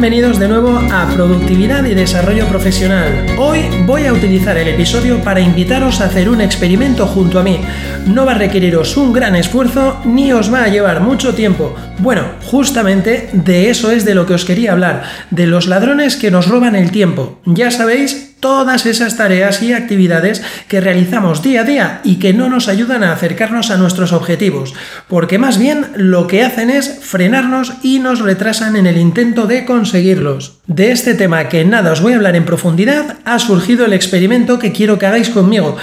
[0.00, 3.26] bienvenidos de nuevo a Productividad y Desarrollo Profesional.
[3.36, 7.58] Hoy voy a utilizar el episodio para invitaros a hacer un experimento junto a mí.
[8.06, 11.74] No va a requeriros un gran esfuerzo ni os va a llevar mucho tiempo.
[11.98, 16.30] Bueno, justamente de eso es de lo que os quería hablar, de los ladrones que
[16.30, 17.40] nos roban el tiempo.
[17.44, 22.48] Ya sabéis, todas esas tareas y actividades que realizamos día a día y que no
[22.48, 24.74] nos ayudan a acercarnos a nuestros objetivos,
[25.08, 29.64] porque más bien lo que hacen es frenarnos y nos retrasan en el intento de
[29.64, 30.57] conseguirlos.
[30.68, 34.58] De este tema que nada os voy a hablar en profundidad, ha surgido el experimento
[34.58, 35.78] que quiero que hagáis conmigo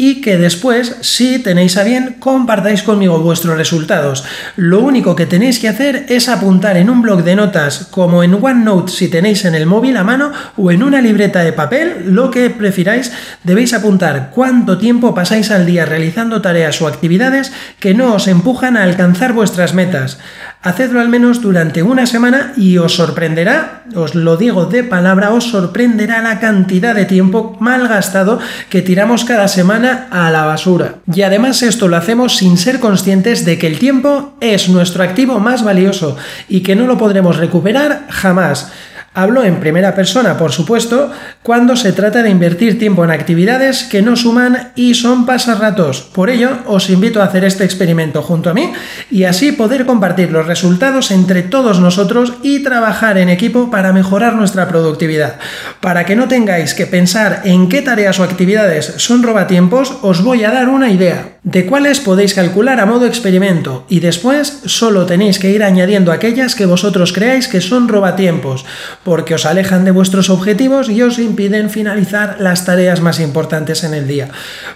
[0.00, 4.24] y que después, si tenéis a bien, compartáis conmigo vuestros resultados.
[4.54, 8.34] Lo único que tenéis que hacer es apuntar en un blog de notas, como en
[8.34, 12.30] OneNote si tenéis en el móvil a mano, o en una libreta de papel, lo
[12.30, 13.10] que prefiráis,
[13.42, 18.76] debéis apuntar cuánto tiempo pasáis al día realizando tareas o actividades que no os empujan
[18.76, 20.20] a alcanzar vuestras metas.
[20.62, 25.50] Hacedlo al menos durante una semana y os sorprenderá, os lo digo de palabra, os
[25.50, 30.96] sorprenderá la cantidad de tiempo mal gastado que tiramos cada semana a la basura.
[31.12, 35.38] Y además esto lo hacemos sin ser conscientes de que el tiempo es nuestro activo
[35.38, 36.16] más valioso
[36.48, 38.72] y que no lo podremos recuperar jamás.
[39.18, 41.10] Hablo en primera persona, por supuesto,
[41.42, 46.02] cuando se trata de invertir tiempo en actividades que no suman y son pasarratos.
[46.02, 48.72] Por ello, os invito a hacer este experimento junto a mí
[49.10, 54.36] y así poder compartir los resultados entre todos nosotros y trabajar en equipo para mejorar
[54.36, 55.40] nuestra productividad.
[55.80, 60.44] Para que no tengáis que pensar en qué tareas o actividades son robatiempos, os voy
[60.44, 65.38] a dar una idea de cuáles podéis calcular a modo experimento y después solo tenéis
[65.38, 68.66] que ir añadiendo aquellas que vosotros creáis que son robatiempos
[69.02, 73.94] porque os alejan de vuestros objetivos y os impiden finalizar las tareas más importantes en
[73.94, 74.28] el día.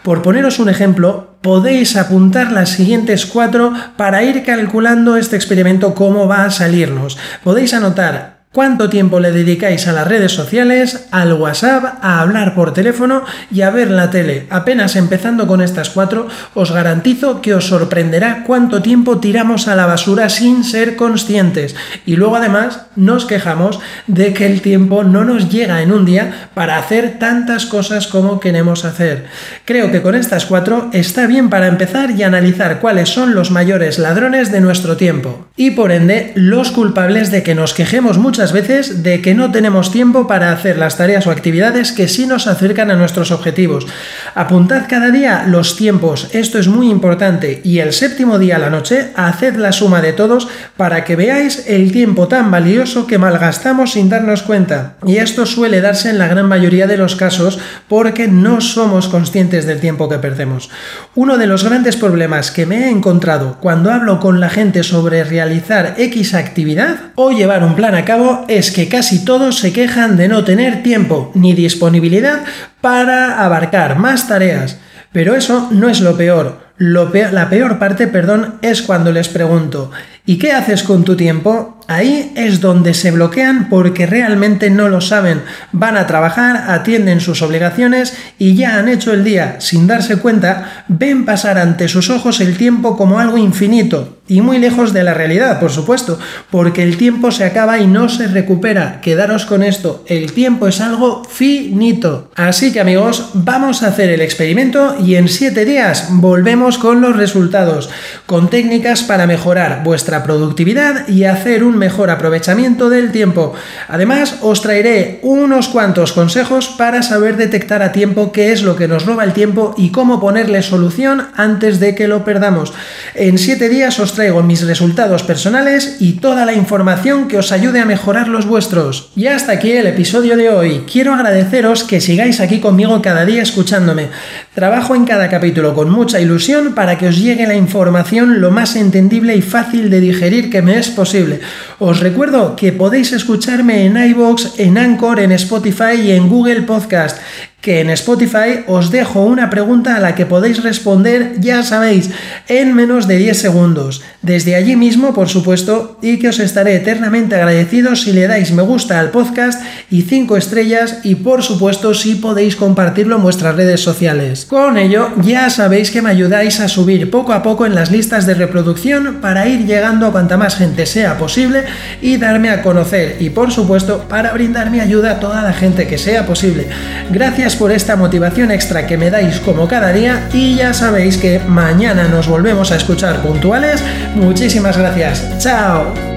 [0.02, 6.26] Por poneros un ejemplo, podéis apuntar las siguientes cuatro para ir calculando este experimento cómo
[6.26, 7.18] va a salirnos.
[7.44, 12.74] Podéis anotar ¿Cuánto tiempo le dedicáis a las redes sociales, al WhatsApp, a hablar por
[12.74, 14.46] teléfono y a ver la tele?
[14.50, 19.86] Apenas empezando con estas cuatro, os garantizo que os sorprenderá cuánto tiempo tiramos a la
[19.86, 21.74] basura sin ser conscientes.
[22.04, 26.50] Y luego además nos quejamos de que el tiempo no nos llega en un día
[26.52, 29.28] para hacer tantas cosas como queremos hacer.
[29.64, 33.98] Creo que con estas cuatro está bien para empezar y analizar cuáles son los mayores
[33.98, 35.46] ladrones de nuestro tiempo.
[35.56, 39.92] Y por ende, los culpables de que nos quejemos mucho veces de que no tenemos
[39.92, 43.86] tiempo para hacer las tareas o actividades que sí nos acercan a nuestros objetivos.
[44.34, 48.70] Apuntad cada día los tiempos, esto es muy importante, y el séptimo día a la
[48.70, 53.92] noche haced la suma de todos para que veáis el tiempo tan valioso que malgastamos
[53.92, 54.94] sin darnos cuenta.
[55.06, 59.66] Y esto suele darse en la gran mayoría de los casos porque no somos conscientes
[59.66, 60.68] del tiempo que perdemos.
[61.14, 65.22] Uno de los grandes problemas que me he encontrado cuando hablo con la gente sobre
[65.22, 70.16] realizar X actividad o llevar un plan a cabo es que casi todos se quejan
[70.16, 72.44] de no tener tiempo ni disponibilidad
[72.80, 74.78] para abarcar más tareas.
[75.12, 76.72] Pero eso no es lo peor.
[76.78, 79.90] la peor parte, perdón, es cuando les pregunto,
[80.24, 81.78] ¿y qué haces con tu tiempo?
[81.86, 85.42] Ahí es donde se bloquean porque realmente no lo saben.
[85.72, 89.56] Van a trabajar, atienden sus obligaciones y ya han hecho el día.
[89.60, 94.58] Sin darse cuenta, ven pasar ante sus ojos el tiempo como algo infinito y muy
[94.58, 96.18] lejos de la realidad, por supuesto,
[96.50, 99.00] porque el tiempo se acaba y no se recupera.
[99.00, 102.30] Quedaros con esto, el tiempo es algo finito.
[102.36, 107.16] Así que amigos, vamos a hacer el experimento y en 7 días volvemos con los
[107.16, 107.90] resultados,
[108.26, 113.54] con técnicas para mejorar vuestra productividad y hacer un mejor aprovechamiento del tiempo.
[113.88, 118.88] Además, os traeré unos cuantos consejos para saber detectar a tiempo qué es lo que
[118.88, 122.72] nos roba el tiempo y cómo ponerle solución antes de que lo perdamos.
[123.14, 127.84] En 7 días traigo mis resultados personales y toda la información que os ayude a
[127.84, 129.10] mejorar los vuestros.
[129.16, 130.84] Y hasta aquí el episodio de hoy.
[130.90, 134.08] Quiero agradeceros que sigáis aquí conmigo cada día escuchándome.
[134.54, 138.76] Trabajo en cada capítulo con mucha ilusión para que os llegue la información lo más
[138.76, 141.40] entendible y fácil de digerir que me es posible.
[141.78, 147.16] Os recuerdo que podéis escucharme en iBox, en Anchor, en Spotify y en Google Podcast
[147.62, 152.10] que en Spotify os dejo una pregunta a la que podéis responder, ya sabéis,
[152.48, 154.02] en menos de 10 segundos.
[154.20, 158.62] Desde allí mismo, por supuesto, y que os estaré eternamente agradecido si le dais me
[158.62, 163.80] gusta al podcast y 5 estrellas y por supuesto si podéis compartirlo en vuestras redes
[163.80, 164.41] sociales.
[164.48, 168.26] Con ello, ya sabéis que me ayudáis a subir poco a poco en las listas
[168.26, 171.64] de reproducción para ir llegando a cuanta más gente sea posible
[172.00, 175.86] y darme a conocer y por supuesto para brindar mi ayuda a toda la gente
[175.86, 176.66] que sea posible.
[177.10, 181.40] Gracias por esta motivación extra que me dais como cada día y ya sabéis que
[181.40, 183.82] mañana nos volvemos a escuchar puntuales.
[184.14, 185.38] Muchísimas gracias.
[185.38, 186.11] Chao.